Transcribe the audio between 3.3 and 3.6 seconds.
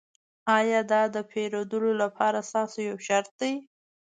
دی